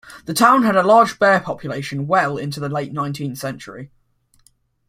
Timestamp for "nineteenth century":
2.91-3.91